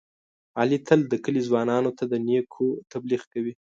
[0.59, 3.53] علي تل د کلي ځوانانو ته د نېکو تبلیغ کوي.